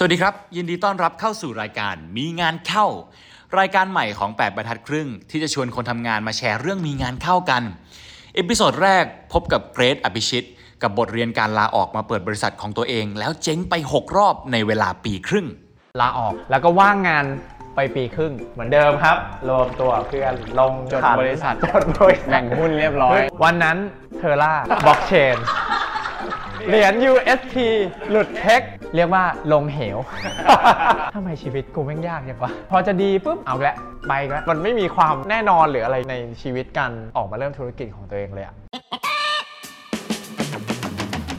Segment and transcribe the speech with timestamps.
[0.00, 2.86] สวัสดีครับ ยินดีต้อนรับเข้าสู่รายการมีงานเข้า
[3.58, 7.62] รายการใหม่ของ 8บรรทัดครึ่ง ที่จะชวนคนทำงานมาแชร์เรื่องมีงานเข้ากัน
[8.34, 10.46] episode แรกพบกับเกรทอภิชิต
[10.82, 15.46] กับบทเรียนการลาออกมาเปิดบริษัทของตัวเอง แล้วเจ๊งไป 6 รอบในเวลาปีครึ่ง
[16.00, 17.24] ลาออกแล้วก็ว่างงาน
[17.74, 19.16] ไปปีครึ่ง เหมือนเดิมครับ
[19.48, 23.78] รวมตัวเพื่อนลงจดขันบริษัท จดบริษัทแบ่งหุ้นเรียบร้อย วันนั้น
[24.18, 25.36] Terra blockchain
[26.66, 27.56] เหรียญ UST
[28.10, 28.62] หลุดเทค
[28.94, 29.98] เรียกว่าลงเหว
[31.14, 33.76] ทำไมชีวิตกูแม่งยากจังวะพอจะดีปุ๊บเอาละ
[34.08, 38.54] ไปอีกแล้วมันไม่มีความแน่นอนหรืออะไรในชีวิตการออกมาเริ่มธุรกิจของตัวเองเลยอะ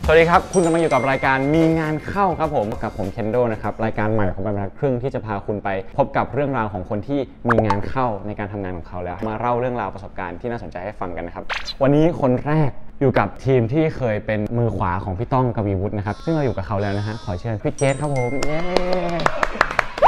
[0.06, 11.44] สวัสดีครับ คุณกำลังอยู่กับรายการมีงานเข้าครับผมกับผมเคนโดนะครับ รายการใหม่ของบรรทัดครึ่งที่จะพาคุณไปพบกับเรื่องราวของคนที่มีงานเข้าในการทำงานของเขาแล้ว มาเล่าเรื่องราวประสบการณ์ที่น่าสนใจให้ฟังกันนะครับ
[11.82, 18.60] วันนี้คนแรก อยู่กับทีมที่เคยเป็นมือขวาของพี่ต้องกวีวุฒินะครับ ซึ่งเราอยู่กับเขาแล้วนะฮะ ขอเชิญพี่เกตครับผมเย้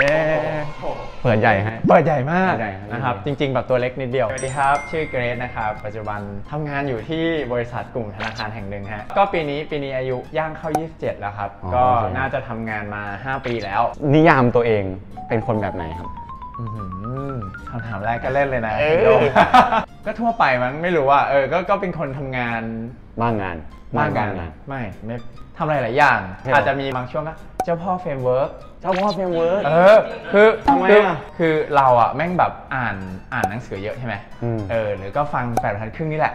[0.01, 0.17] เย้
[1.23, 6.19] เปิดใหญ่ฮะ เปิดใหญ่มากเปิดใหญ่ครับ นะครับ จริง ๆ แบบตัวเล็กนิดเดียว สวัสดีครับ ชื่อเกรซนะครับ ปัจจุบัน
[6.51, 13.81] ทำงานอยู่ที่บริษัทกลุ่มธนาคารแห่งหนึ่งฮะ ก็ปีนี้ปีนี้อายุย่างเข้า 27 แล้วครับ อ๋อก็โอเค น่าจะทำงานมา 5 ปีแล้ว
[14.13, 14.83] นิยามตัวเอง
[15.27, 16.20] เป็นคนแบบไหนครับอื้อหือ
[17.69, 19.21] คำถามแรกก็เล่นเลยนะเออโดม
[20.05, 22.61] ก็ทั่วไปมั้งไม่รู้ว่าเออก็ก็เป็นคนทำงาน
[23.21, 23.57] บ้างงาน
[23.97, 25.15] บ้างบ้างงานงาน ไม่ไม่
[25.61, 28.49] ทำอะไรหลายอย่างใช่หรออาจจะมีบางช่วงก็เจ้าพ่อเฟรมเวิร์ก
[28.81, 29.97] เจ้าพ่อเฟรมเวิร์กเออ
[30.33, 32.95] คือทำไมคืออะคือเราอะแม่งแบบอ่าน
[33.33, 36.33] อ่านหนังสือเยอะใช่ไหมอืม เออหรือก็ฟังแปดพันครึ่งนี่แหละ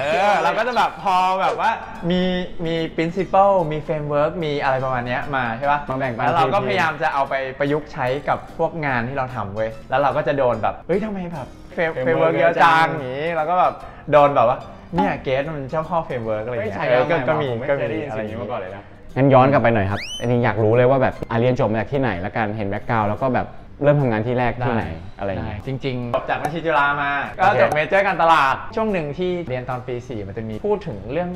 [0.00, 1.70] เออเราก็จะแบบพอแบบว่า
[2.10, 2.22] มี
[2.66, 11.46] มี principle มี framework มีอะไรประมาณเนี้ยมาใช่ปะมาแบ่งปันแล้วเราก็ทีมพยายามจะเอาไปประยุกต์ใช้กับพวกงานที่เราทำเว้ย แล้วเราก็จะโดนแบบ เฮ้ยทำไมแบบ
[11.76, 13.74] frame- framework เยอะจังอย่างนี้เราก็แบบ
[14.12, 14.58] โดนแบบว่า
[14.94, 18.84] เนี่ยเกรทมันเจ้าพ่อ framework อะไรอย่างเงี้ยเออก็ก็มีก็มีอะไรอย่างเงี้ยเลยนะ
[19.16, 23.46] งั้นย้อนกลับไปหน่อยครับ อันนี้อยากรู้เลยว่าแบบอาเรียนจบมาจากที่ไหนแล้วกันเห็น background แล้วก็แบบ
[23.82, 24.84] เริ่มทำงานที่แรกที่ไหน
[25.18, 31.30] อะไรอย่างได้เงี้ย จริงๆจบจากบัญชีจุฬามา ก็โอเคจบ major การตลาด ช่วงหนึ่งที่เรียนตอนปี 4 มันจะมีพูดถึงเรื่อง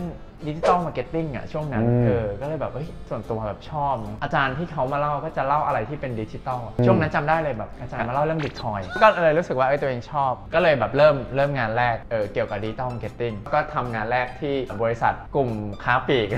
[0.46, 15.50] digital marketing อะช่วงนั้นอืมเออก็เลยแบบเฮ้ยส่วนตัวแบบชอบ อาจารย์ที่เขามาเล่าก็จะเล่าอะไรที่เป็นดิจิตอลช่วงนั้นจำได้เลยแบบอาจารย์มาเล่าเรื่องบิตคอยน์ก็เลยรู้สึกว่าเอ้ยตัวเองชอบ ก็เลยแบบเริ่มเริ่มงานแรกเออเกี่ยวกับ digital marketing ก็ทำงานแรกที่บริษัทกลุ่ม
[15.84, 16.28] ค้าปลีก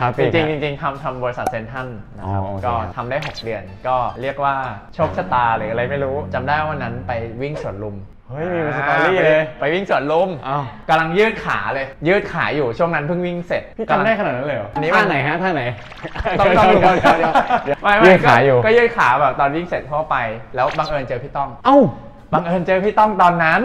[0.00, 4.54] ค้าปลีก จริงฮะๆจริงๆทำทำบริษัทเซ็นทรัลนะครับอ๋อโอเคก็ครับทำได้ 6 เดือน ก็เรียกว่า
[4.94, 7.96] โชคชะตาหรืออะไรไม่รู้จำได้ว่าวันนั้นไปวิ่งสวนลุม
[8.32, 15.62] เฮ้ยมีเป็น story เลย ไปวิ่งสวนลุมอ้าวกำลังยืดขาเลย ยืดขาอยู่ช่วงนั้นเพิ่งวิ่งเสร็จพี่จำได้ขนาดนั้นเลยเหรออันนี้ท่ามันไหนฮะท่าไหน
[16.40, 17.32] ต้องต้องดูเดี๋ยวเดี๋ยว
[17.64, 20.16] เดี๋ยวไม่ไม่ยืดขาอยู่ก็ยืดขาแบบตอนวิ่งเสร็จทั่วไป
[20.54, 21.78] แล้วบังเอิญเจอพี่ต้อง เอ้า
[22.32, 23.62] บังเอิญเจอพี่ต้องตอนนั้น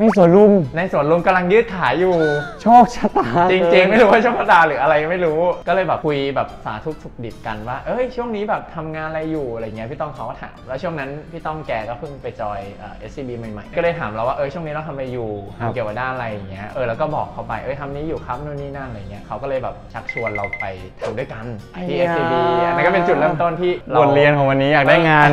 [0.00, 2.14] มีสวนลุม ในสวนลุมกำลังยืดขาอยู่
[2.62, 20.64] โชคชะตาจริงๆ ไม่รู้ว่าช่วงดาหรืออะไรไม่รู้ ก็เลยแบบคุยแบบสาธุสุขดิบกันว่า เอ้ยช่วงนี้แบบทำงานอะไรอยู่อะไรเงี้ยพี่ต้องเขาก็ถามแล้วช่วงนั้นพี่ต้องแกก็เพิ่งไปจอยเอ่อ SCB ใหม่ๆ ก็เลยถามเราว่าเออช่วงนี้เราทำอะไรอยู่ครับเกี่ยวกับด้านอะไรอย่างเงี้ยเออแล้วก็บอกเขาไปเอ้ยทำนี้อยู่ครับนู่นนี่นั่นอะไรเงี้ยเขาก็เลยแบบชักชวนเราไป
[21.00, 21.44] ทำด้วยกัน
[21.88, 22.32] ที่ SCB
[22.66, 25.30] อันนั้นก็เป็นจุดเริ่มต้นที่บทเรียนของวันนี้อยากได้งาน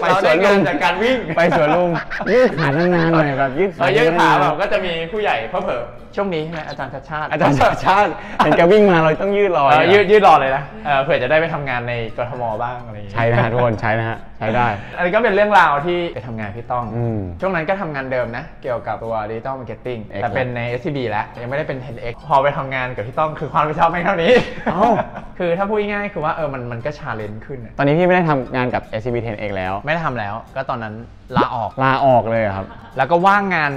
[0.00, 1.90] ไปเราสได้วนลุงานมจากการวิ่งไปสวนลุม
[2.32, 24.32] ยืดขานานๆหน่อยแบบยืดเอขาอยืดขาแบบนก็จะมีผู้ใหญ่เพิ่มเผลอๆช่วงนี้ใช่ไหมอาจารย์ชัดชาติอาจารย์ชาติชาติเห็นแกวิ่งมาเราต้องยืดรอเออยืดยืดรอเลยนะเออเผื่อจะได้ไปทำงานในกทมบ้างอะไรอย่างเงี้ย ใช้นะฮะทุกคนใช้นะฮะใช้ได้ อันนี้ก็เป็นเรื่องราวที่ไปทำงานพี่ต้อง อืมช่วงนั้นก็ทำงานเดิมนะ เกี่ยวกับตัว Digital Marketing X แต่เป็นใน SCB แล้ว ยังไม่ได้เป็น 10X พอไปทำงานกับพี่ต้องคือความรับผิดชอบไม่เท่านี้
[24.72, 24.82] เอ้า
[25.38, 30.94] คือถ้าพูดง่ายๆคือว่าเออมันมันก็ challenge ขึ้นอะตอนนี้พี่ไม่ได้ทำงานกับ SCB 10 X แล้ว ไม่ได้ทำแล้ว ก็ตอนนั้น
[31.36, 33.72] ลาออก ลาออกเลยเหรอครับ แล้วก็ว่างงาน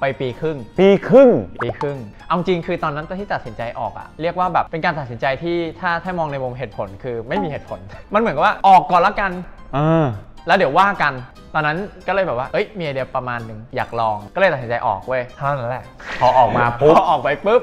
[0.00, 1.30] ไปปีครึ่ง ปีครึ่ง
[1.62, 7.80] ปีครึ่ง เอาจริงคือตอนนั้นที่ตัดสินใจออกอะเรียกว่าแบบเป็นการตัดสินใจที่ถ้าถ้ามองในมุมเหตุผลคือไม่มีเหตุผล
[8.14, 9.32] มันเหมือนกับว่าออกก่อนละกัน
[9.74, 10.06] เออ
[10.46, 11.12] แล้วเดี๋ยวว่ากัน
[11.54, 15.84] ตอนนั้นก็เลยแบบว่า เอ้ย มีไอเดียประมาณหนึ่งอยากลอง ก็เลยตัดสินใจออกเว้ย เท่านั้นแหละ
[16.20, 17.62] พอออกมาปุ๊บ พอออกไปปุ๊บ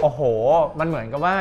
[0.00, 0.20] โอ้โห
[0.78, 1.36] มันเหมือนกับว่า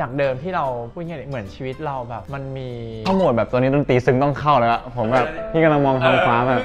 [0.00, 2.68] จากเดิมที่เราพูดง่ายๆเหมือนชีวิตเราแบบ มันมี
[3.04, 6.62] เข้าโหมดแบบตัวนี้ดนตรีซึ้งต้องเข้าแล้วอะผมแบบพี่กำลังมองท้องฟ้าแบบ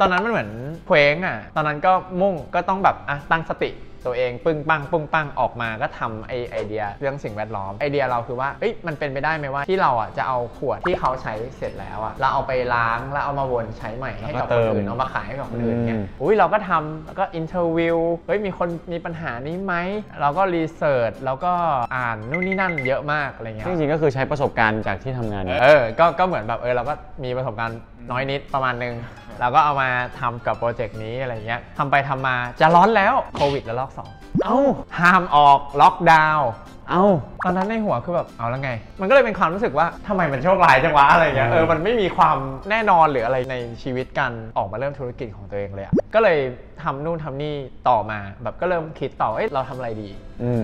[0.00, 0.50] ตอนนั้นมันเหมือน
[0.86, 3.70] เคว้งอะ ตอนนั้นก็มุ่งก็ต้องแบบอะตั้งสติ
[4.06, 19.74] ตัวเองปึ้งปังปึ้งปังออกมาก็ทำไอไอเดียเรื่องสิ่งแวดล้อมไอเดียเราคือว่าเอ้ยมันเป็นไปได้ไหมว่าที่เราอะจะเอาขวดที่เขาใช้เสร็จแล้วอะเราเอาไปล้างแล้วเอามาวนใช้ใหม่ให้กับคนอื่นแล้วก็เติมเอามาขายให้กับคนอื่นเนี่ยอืมอุ้ยเราก็ทำแล้วก็ interviewเฮ้ยมีคนมีปัญหานี้ไหม
[20.20, 21.52] เราก็รีเสิร์ชแล้วก็
[21.96, 26.94] อ่านนู่นนี่นั่นเยอะมากอะไรเงี้ยจริงๆก็คือใช้ประสบการณ์จากที่ทำงานเนี่ยเออก็ก็เหมือนแบบเออเราก็
[27.24, 27.78] มีประสบการณ์
[28.10, 28.94] น้อยนิดประมาณนึง
[29.40, 29.88] เราก็เอามา
[30.20, 34.10] ทำกับโปรเจกต์นี้อะไรเงี้ยทำไปทำมาจะร้อนแล้วโควิดแล้วรอบสอง
[34.44, 34.58] เอ้า
[34.98, 36.50] ห้ามออกล็อกดาวน์
[36.90, 37.04] เอ้า
[37.44, 38.70] ตอนนั้นในหัวคือแบบเอาแล้วไง
[39.00, 42.36] มันก็เลยเป็นความรู้สึกว่าทำไมมันโชคร้ายจังวะอะไรเงี้ยเออมันไม่มีความ
[42.70, 46.38] แน่นอนหรืออะไรในชีวิตการออกมาเริ่มธุรกิจของตัวเองเลยอะก็เลย
[46.82, 47.54] ทำนู่นทำนี่
[47.88, 50.10] ต่อมาแบบก็เริ่มคิดต่อเอ้ยเราทำอะไรดี
[50.42, 50.62] อืม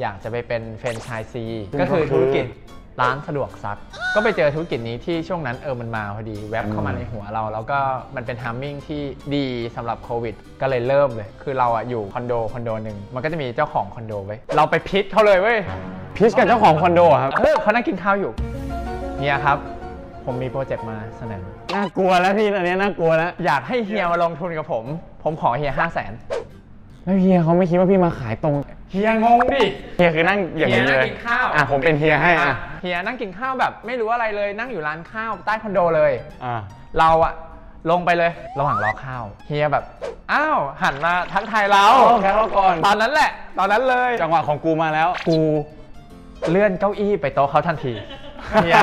[0.00, 2.46] อยากจะไปเป็นแฟรนไชส์ซีซึ่งก็คือก็คือธุรกิจ
[3.00, 3.78] ร้านสะดวกซัก
[4.14, 7.78] ก็ไปเจอธุรกิจนี้ที่ช่วงนั้นเออมันมาพอดีแวบเข้ามาอืมในหัวเรา แล้วก็
[8.16, 9.02] มันเป็นทามมิ่งที่
[9.34, 15.58] ดีสำหรับโควิด ก็เลยเริ่มเลย คือเราอะอยู่คอนโดคอนโดหนึ่งมันก็จะมีเจ้าของคอนโดไว้ยเราไปพิชเขาเลยเว้ย
[16.16, 18.32] พิชกับเจ้าของคอนโดอะครับเออเขานั่งกินข้าวอยู่
[19.18, 19.58] เฮียครับ
[20.24, 21.44] ผมมีโปรเจกต์มาเสนอ
[21.74, 24.84] น่ากลัวแล้วพี่อันนี้น่ากลัวแล้ว อยากให้เฮียมาลงทุนกับผม
[25.24, 26.12] ผมขอเฮียห้าแสน
[27.04, 28.54] แล้วเฮียเขาไม่คิดว่าพี่มาขายตรง
[28.90, 29.62] เฮียงงดิ
[29.96, 36.12] เฮียคือนั่งอย่างนี้เฮียนั่เลงยกินข้าวอะผมเป็นเฮียให้อะเฮียนั่งกินข้าวแบบไม่รู้อะไรเลยนั่งอยู่ร้านข้าวใต้คอนโดเลย
[36.44, 36.54] อะ
[36.98, 37.34] เราอะ
[37.90, 39.84] ลงไปเลยระหว่างรอข้าวเฮียแบบ
[40.32, 45.38] อ้าวหันมาทักทายเรา เอาแค่เราก่อนตอนนั้นแหละ ตอนนั้นเลย จังหวะของกูมาแล้วกู
[46.50, 47.92] เลื่อนเก้าอี้ไปโต๊ะเขาทันที
[48.64, 48.76] เฮีย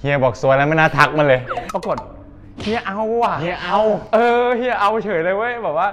[0.00, 1.40] เฮียบอกสวยแล้วไม่น่าทักมันเลย
[1.74, 1.96] ปรากฏ
[2.60, 3.78] เฮียเอาว่ะ เฮียเอา
[4.14, 5.88] เออเฮียเอาเฉยเลยเว้ยแบบว่า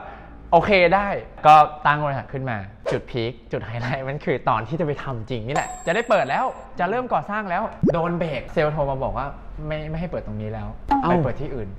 [0.52, 1.08] โอเคได้
[1.48, 1.56] ก็
[1.86, 2.58] ตั้งบริษัทขึ้นมา
[2.92, 6.46] จุดพีคจุดไฮไลท์มันคือตอนที่จะไปทำจริงนี่แหละ จะได้เปิดแล้ว
[6.80, 7.64] จะเริ่มก่อสร้างแล้ว
[7.94, 9.28] โดนเบรกเซลล์โทรมาบอกว่า
[9.68, 10.68] ไม่ไม่ให้เปิดตรงนี้แล้ว
[11.02, 11.70] เอ้าไปเปิดที่อื่น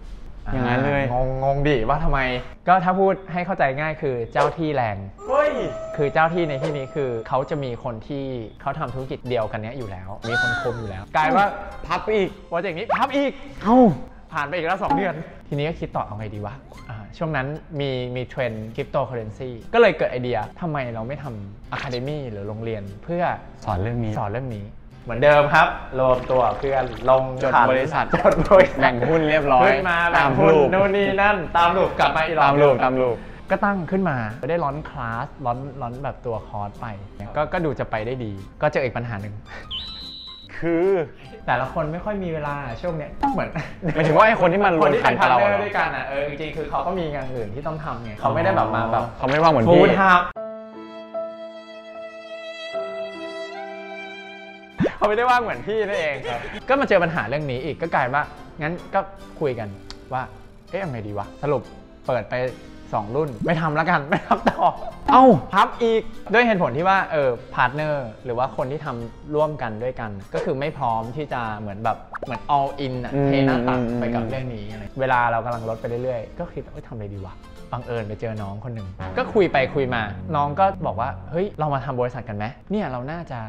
[0.53, 2.21] อย่างนั้นเลยงงงงดิว่าทำไม
[2.69, 4.97] ก็ถ้าพูดให้เข้าใจง่ายคือเจ้าที่แรง
[5.29, 5.53] เฮ้ย
[5.97, 8.25] คือเจ้าที่ในที่นี้คือเขาจะมีคนที่
[8.61, 11.47] เขาทำธุรกิจเดียวกันเนี้ยอยู่แล้ว มีคนคุมอยู่แล้ว กลายว่า
[11.87, 13.31] พับอีกโปรเจกต์นี้พับอีก
[13.63, 13.77] เอ้า
[14.33, 15.15] ผ่านไปอีกแล้ว 2 เดือน
[15.49, 16.55] ทีนี้ก็คิดต่อเอาไงดีวะ
[16.91, 17.47] อ่าช่วงนั้น
[17.81, 23.23] มีมีเทรนด์คริปโตเคอเรนซีก็เลยเกิดไอเดียทำไมเราไม่ทำ academy หรือโรงเรียนเพื่อ
[23.65, 24.65] สอนเรื่องนี้สอนเรื่องนี้
[25.05, 25.69] เหมือนเดิมครับ
[25.99, 33.17] รวมตัวเพื่อนลงขันจดบริษัทจดบริษัทแบ่งหุ้นเรียบร้อยขึ้นมาแบ่งหุ้นตามรูปนู่นนี่นั่น ตามรูปกลับมาอีกรอบตามรูปตามรูป
[33.51, 34.17] ก็ตั้งขึ้นมา
[34.51, 36.87] ได้ launch คลาส launch launch แบบตัวคอร์สไป
[37.37, 38.33] ก็ก็ดูจะไปได้ดี
[38.63, 39.35] ก็เจออีกปัญหาหนึ่ง
[40.61, 40.85] คือ
[41.47, 43.49] แต่ละคนไม่ค่อยมีเวลาช่วงเนี้ยเหมือน
[43.95, 50.25] หมายถึงว่าไอ้คนที่มันรวมขันกับเราอะ คนที่เป็นนกับพาร์ทเราเนออะร์ด้วยกันอะเออจริงๆคือเขาก็มีงานอื่นที่ต้องทำไงเขาไม่ได้แบบมาแบบเขาไม่ว่างเหมือน full time พี่
[54.97, 58.23] เขาไม่ได้ว่างเหมือนพี่นั่นเองครับ ก็มาเจอปัญหาเรื่องนี้อีกก็กลายว่า
[58.63, 59.01] งั้นก็
[59.41, 59.69] คุยกัน
[60.13, 60.23] ว่า
[60.71, 61.63] เอ๊ะยังไงดีวะสรุป
[62.07, 62.35] เปิดไป
[62.75, 64.63] 2รุ่น ไม่ทำแล้วกันไม่ทำต่อ
[65.13, 66.03] เอ้าพับอีก
[66.33, 77.35] ด้วยเหตุผลที่ว่าเออ partner หรือว่าคนที่ทำร่วมกันด้วยกัน ก็คือไม่พร้อมที่จะเหมือนแบบเหมือน all in อะอืมเทหน้าตักอืม ไปกับเรื่องนี้อะไรเวลาเรากำลังลดไปเรื่อยๆ ก็คิดว่าเอ้ยทำอะไรดีวะ
[77.73, 80.03] บังเอิญไปเจอน้องคนหนึ่งก็คุยไปคุยมา
[80.37, 83.41] น้องก็บอกว่าเฮ้ยเรามาทำบริษัทกันไหมเนี่ยเราน่าจะ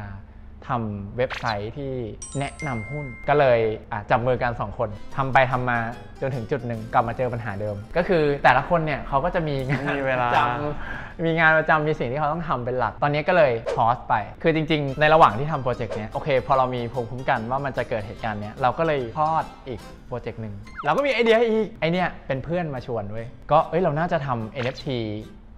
[0.68, 1.92] ทำเว็บไซต์ที่
[2.38, 3.58] แนะนำหุ้น ก็เลย
[3.92, 5.78] อะจับมือกันสองคนทำไปทำมา
[6.20, 20.54] จนถึงจุดหนึ่งกลับมาเจอปัญหาเดิม ก็คือแต่ละคนเนี่ยเขาก็จะมีงานมีเวลาประจำมีงานประจำมีสิ่งที่เขาต้องทำเป็นหลัก ตอนนี้ก็เลยพอสไป คือจริง ๆ ในระหว่างที่ทำโปรเจกต์เนี้ยโอเค พอเรามีภูมิคุ้มกันว่ามันจะเกิดเหตุการณ์เนี้ยเราก็เลยทอดอีกโปรเจกต์หนึ่ง
[20.84, 24.86] เราก็มีไอเดียอีกไอเนี้ยเป็นเพื่อนมาชวนเว้ยก็เอ้ยเราน่าจะทำ NFT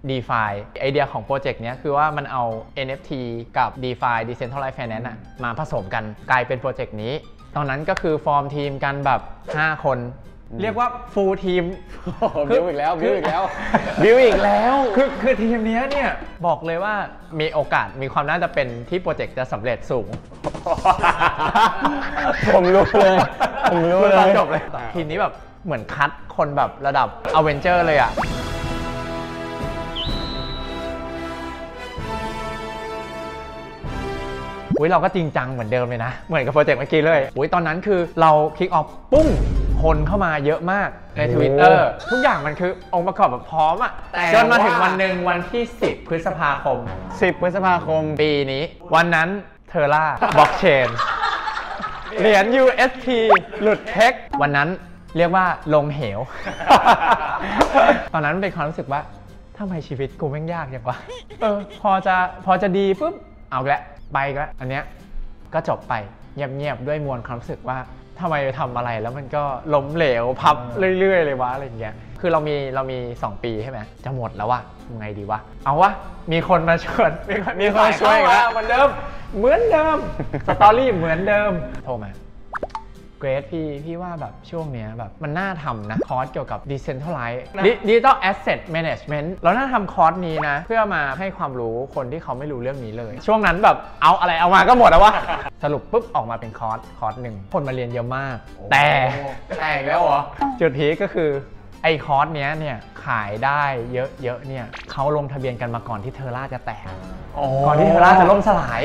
[0.09, 2.43] DeFi ไอเดียของโปรเจกต์เนี้ยคือว่ามันเอา
[2.85, 3.11] NFT
[3.57, 7.13] กับ DeFi Decentralized Finance อะมาผสมกันกลายเป็นโปรเจกต์นี้
[7.55, 9.21] ตอนนั้นก็คือฟอร์มทีมกันแบบ
[9.53, 9.99] 5 คน
[10.61, 11.63] เรียกว่า full ทีม
[12.49, 13.43] บิวอีกแล้วบิวอีกแล้ว
[14.03, 16.09] บิวอีกแล้วคือคือทีมเนี้ยเนี่ย
[16.47, 16.95] บอกเลยว่า
[17.39, 20.07] มีโอกาสมีความน่าจะเป็นที่โปรเจกต์จะสำเร็จสูง
[22.53, 23.17] ผมรู้เลย
[23.71, 24.63] ผมรู้เลยตอนจบเลย
[24.93, 25.33] ทีมนี้แบบ
[25.65, 28.11] เหมือนคัดคนแบบระดับอเวนเจอร์เลยอะ
[34.79, 39.27] อุ้ยเราก็จริงจังเหมือนเดิมเลยนะ เหมือนกับโปรเจกต์เมื่อกี้เลยอุ้ยตอนนั้นคือเรา kick off ปุ้ง
[39.83, 46.77] คนเข้ามาเยอะมากในโอ้ทวิตเตอร์ทุกอย่างมันคือองค์ประกอบแบบพร้อมอะแต่จนมาถึงว่าวันหนึ่งวันที่ 10 พฤษภาคม
[47.09, 48.63] 10 พฤษภาคมปีนี้
[48.95, 49.29] วันนั้น
[49.69, 50.87] Terra blockchain
[52.19, 53.07] เหรียญ UST
[53.61, 54.69] หลุดเทควันนั้น
[55.17, 56.19] เรียกว่าลงเหว
[58.13, 59.01] ตอนนั้นเป็นความรู้สึกว่า
[59.57, 60.97] ทำไมชีวิตกูแม่งยากจังวะ
[61.41, 62.15] เออพอจะ
[62.45, 63.13] พอจะดีปุ๊บ
[63.49, 63.81] เอาอีกแล้ว
[64.15, 64.83] ไปอีกแล้วอันเนี้ย
[65.53, 65.93] ก็จบไป
[66.35, 67.77] เงียบๆด้วยมวลความรู้สึกว่า
[68.19, 69.43] ทำไมทำอะไรแล้วมันก็
[69.73, 70.57] ล้มเหลวพับ
[70.99, 75.91] เรื่อย ๆ เลยวะอะไรอย่างเงี้ย คือเรามีเรามี 2 ปีใช่ไหมจะหมดแล้ววะทำไงดีวะ เอาวะ
[76.31, 78.89] มีคนมาชวนมีคนมีคนมาช่วยอีกแล้วเหมือนเดิม
[79.37, 79.97] เหมือนเดิม
[80.47, 81.51] story เหมือนเดิม
[81.83, 82.24] โทรมาเก
[83.25, 87.41] รทพี่พี่ว่าแบบช่วงเนี้ยแบบมันน่าทำนะ คอร์สเกี่ยวกับ Decentralized
[87.87, 95.13] Digital Asset Management เราน่าทำคอร์สนี้นะ เพื่อมาให้ความรู้คนที่เขาไม่รู้เรื่องนี้เลย ช่วงนั้นแบบเอาอะไรเอามาก็หมดแล้ววะ
[95.63, 98.35] สรุปปุ๊บออกมาเป็นคอร์สคอร์สหนึ่งคนมาเรียนเยอะมาก
[98.71, 98.87] แต่
[99.59, 100.21] แต่อีกแล้วเหรอ
[100.59, 101.29] จุดพีคก็คือ
[101.83, 103.63] ไอ้คอร์สเนี้ยเนี่ยขายได้
[103.93, 106.85] เยอะๆเนี่ยเขาลงทะเบียนกันมาก่อนที่ Terra จะแตก
[107.67, 108.83] ก่อนที่ Terra จะล่มสลาย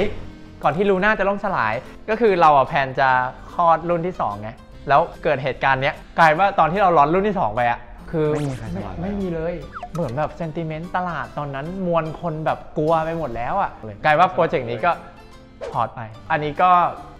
[0.65, 1.75] ก่อนที่ Luna จะล่มสลาย
[2.09, 3.11] ก็คือเราอะ plan จะ
[3.55, 4.51] คลอดรุ่นที่สองไง
[4.89, 7.81] แล้วเกิดเหตุการณ์เนี้ยกลายว่าตอนที่เรา launch รุ่นที่สองไปอะ
[8.11, 9.55] คือไม่มีใครสมัครไม่มีเลย
[9.95, 13.71] เหมือนแบบ sentiment ตลาดตอนนั้นมวลคนแบบกลัวไปหมดแล้วอะ
[14.05, 14.93] กลายว่าโปรเจกต์นี้ก็
[15.73, 16.71] พอร์ตไป อันนี้ก็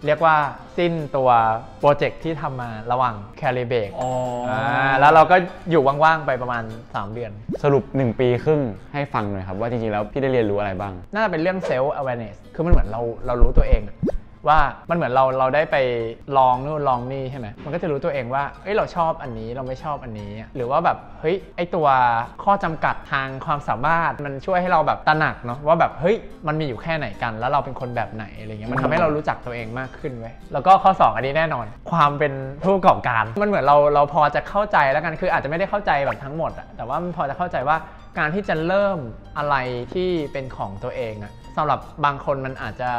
[0.07, 0.37] เรียกว่า
[0.79, 1.31] สิ้นตัว
[1.81, 4.11] โปรเจกต์ที่ทำมาระหว่าง career break อ๋อ
[4.51, 4.53] อ
[5.01, 5.37] แล้วเราก็
[5.71, 7.33] อยู่ว่างๆไปประมาณ 3 เดือน
[7.65, 8.61] สรุป 1 ปีครึ่ง
[8.93, 13.97] ให้ฟังหน่อยครับว่าจริงๆแล้วพี่ได้เรียนรู้อะไรบ้าง น่าจะเป็นเรื่อง self awareness คือมันเหมือนเราเรารู้ตัวเองอะ
[14.49, 14.59] ว่า
[14.91, 15.77] มันเหมือนเราเราได้ไป
[16.39, 21.87] ลองนู่นลองนี่ใช่ไหมมันก็จะรู้ตัวเองว่าเอ้ยเราชอบอันนี้เราไม่ชอบอันนี้ หรือว่าแบบเฮ้ยไอตัว
[22.45, 26.17] ข้อจำกัดทางความสามารถมันช่วยให้เราแบบตระหนักเนาะว่าแบบเฮ้ย
[26.47, 32.33] มันมีอยู่แค่ไหนกัน แล้วเราเป็นคนแบบไหนอะไรเงี้ยมันทำให้เรารู้จักตัวเองมากขึ้นเว้ยแล้วก็ข้อ 2 อันนี้แน่นอน ความเป็น
[32.63, 37.77] ผู้ประกอบการ มันเหมือนเราเราพอจะเข้าใจแล้วกันคืออาจจะไม่ได้เข้าใจแบบทั้งหมดอะแต่ว่ามันพอจะเข้าใจว่า
[38.19, 38.99] การที่จะเริ่ม
[39.39, 39.57] อะไร
[39.95, 42.91] ที่เป็นของตัวเองอะสำหรับบางคนมันอาจจะ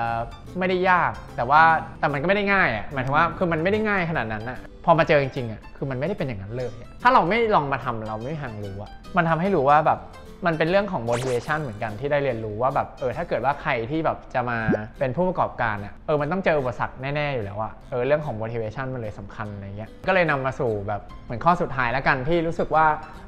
[0.58, 1.62] ไม่ได้ยาก แต่ว่า
[2.00, 10.00] แต่มันก็ไม่ได้ง่ายอะหมายถึงว่าคือมันไม่ได้ง่ายขนาดนั้นอะพอมาเจอจริงๆอะคือมันไม่ได้เป็นอย่างนั้นเลย ถ้าเราไม่ลองมาทำเราไม่มีทางรู้อะมันทำให้รู้ว่าแบบ
[10.46, 14.60] มันเป็นเรื่องของ motivation เหมือนกันที่ได้เรียนรู้ว่าแบบเออถ้าเกิดว่าใครที่แบบจะมา
[15.00, 22.86] เป็นผู้ประกอบการอะเออมันต้องเจออุปสรรคแน่ๆอยู่แล้วอะเออเรื่องของ motivation มันเลยสำคัญอะไรเงี้ยก็เลยนำมาสู่แบบเหมือนข้อสุดท้ายแล้วกันที่รู้สึกว่า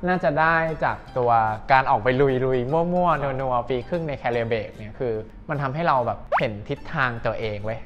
[0.08, 1.32] น่าจะได้จากตัว
[1.72, 5.14] การออกไปลุยลุยๆมั่วๆนัวๆปีครึ่งในแคริเบกเนี่ยคือ
[5.50, 7.80] มันทำให้เราแบบเห็นทิศทางตัวเองเว้ย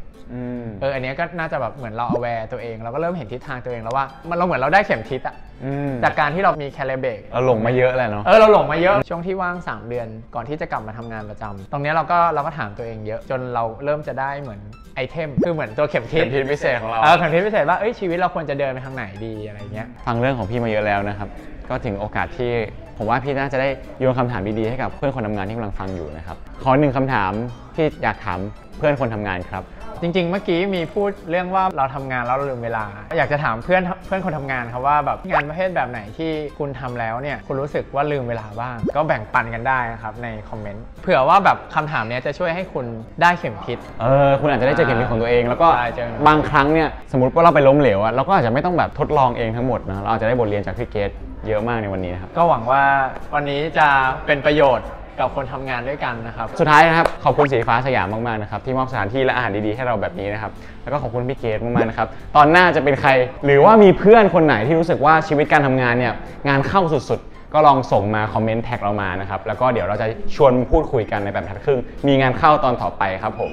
[0.82, 14.60] เอออันเนี้ยก็น่าจะแบบเหมือนเรา aware ตัวเอง เราก็เริ่มเห็นทิศทางตัวเองแล้วว่ามันเราเหมือนเราได้เข็มทิศอะอืมจากการที่เรามีแคริเบกเราหลงมาเยอะแหละเนาะเออเราหลงมาเยอะช่วงที่ว่าง 3 เดือนก่อนที่จะกลับมาทำงานประจำตรงเนี้ยเราก็เราก็ถามตัวเองเยอะจนเราเริ่มจะได้เหมือน
[14.96, 21.30] ไอเทมคือเหมือนตัวเข็มทิศเข็มทิศพิเศษของเราเออเข็มทิศพิเศษว่าเอ้ยชีวิตเราควรจะเดินไปทางไหนดีอะไรเงี้ยฟังเรื่องของพี่มาเยอะแล้วนะครับ
[21.70, 22.52] ก็ถึงโอกาสที่
[22.98, 23.70] ผมว่าพี่น่าจะได้
[24.00, 27.32] โยนคำถามดีๆให้กับเพื่อนคนทำงานที่กำลังฟังอยู่นะครับขอหนึ่งคำถาม
[27.76, 28.40] ที่อยากถาม
[28.78, 29.64] เพื่อนคนทำงานครับ
[30.02, 32.86] จริง ๆ เมื่อกี้มีพูดเรื่องว่าเราทำงานแล้วเราลืมเวลา
[33.18, 42.86] อยากจะถามเพื่อนเพื่อนคนทำงานครับว่าแบบงานประเภทแบบไหนที่คุณทำแล้วเนี่ยคุณรู้สึกว่าลืมเวลาบ้าง ก็แบ่งปันกันได้นะครับในคอมเมนต์เผื่อว่าแบบคำถามเนี้ยจะช่วยให้คุณ
[43.22, 51.12] ได้เข็มทิศเออคุณอาจจะได้เจอเข็มทิศของตัวเอง แล้วก็ใช่เจอบางครั้งเนี่ยสมมติว่าเราไปล้มเหลวอะเราก็อาจจะไม่ต้องแบบทดลองเองทั้งหมดนะเราอาจจะได้บทเรียนจากพี่เกต
[51.48, 52.84] เยอะมากในวันนี้นะครับก็หวังว่า
[53.34, 53.88] วันนี้จะ
[54.26, 54.88] เป็นประโยชน์
[55.20, 60.52] กับคนทำงานด้วยกันนะครับ สุดท้ายนะครับขอบคุณสีฟ้าสยามมากๆนะครับที่มอบสถานที่และอาหารดีๆให้เราแบบนี้นะครับ
[60.84, 63.10] แล้วก็ขอบคุณพี่เกตมากๆนะครับตอนหน้าจะเป็นใคร
[63.46, 66.14] หรือว่ามีเพื่อนคนไหนที่รู้สึกว่าชีวิตการทำงานเนี่ย
[66.48, 73.52] งานเข้าสุดๆ ก็ลองส่งมาคอมเมนต์แท็กเรามานะครับแล้วก็เดี๋ยวเราจะชวนพูดคุยกันในแบบทัดครึ่ง มีงานเข้าตอนต่อไปครับผม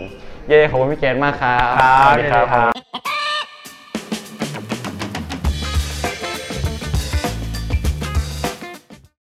[0.49, 3.24] เย้ขอบคุณพี่เกตมากครับครับสวัสดีครับยินดีครับ